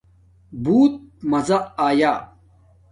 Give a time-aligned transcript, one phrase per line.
[0.63, 0.93] بُݹت
[1.29, 2.13] ماذا آیݴ